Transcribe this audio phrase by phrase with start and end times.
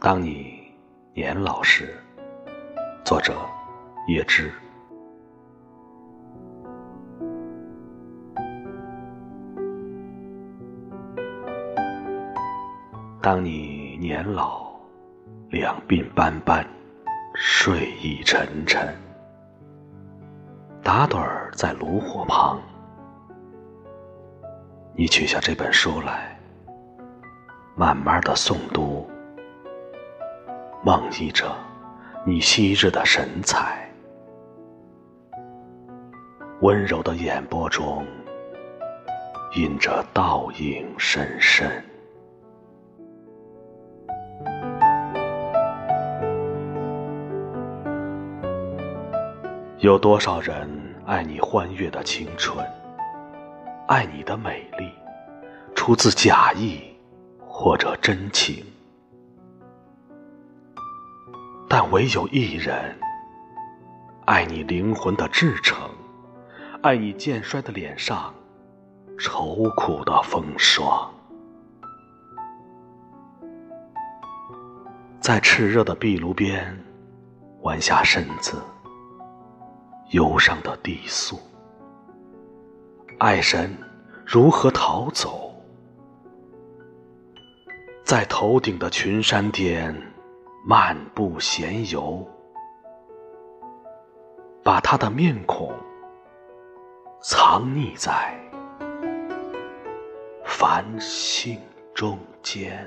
[0.00, 0.62] 当你
[1.12, 1.92] 年老时，
[3.04, 3.34] 作者
[4.06, 4.48] 叶芝。
[13.20, 14.70] 当你年老，
[15.50, 16.64] 两鬓斑斑，
[17.34, 18.94] 睡意沉沉，
[20.80, 22.60] 打盹儿在炉火旁，
[24.94, 26.38] 你取下这本书来，
[27.74, 29.10] 慢慢的诵读，
[30.88, 31.54] 梦忆着
[32.24, 33.86] 你昔日的神采，
[36.62, 38.06] 温柔的眼波中
[39.54, 41.70] 印着倒影深深。
[49.80, 50.66] 有多少人
[51.04, 52.66] 爱你欢悦的青春，
[53.88, 54.90] 爱你的美丽，
[55.74, 56.80] 出自假意
[57.46, 58.64] 或者真情，
[61.90, 62.94] 唯有一人
[64.26, 65.88] 爱你灵魂的至诚，
[66.82, 68.34] 爱你渐衰的脸上
[69.18, 71.10] 愁苦的风霜，
[75.18, 76.78] 在炽热的壁炉边
[77.62, 78.62] 弯下身子。
[80.10, 81.38] 忧伤的低诉，
[83.18, 83.74] 爱神
[84.26, 85.54] 如何逃走？
[88.04, 89.94] 在头顶的群山巅
[90.70, 92.28] 漫步闲游，
[94.62, 95.72] 把他的面孔
[97.22, 98.38] 藏匿在
[100.44, 101.58] 繁星
[101.94, 102.86] 中间。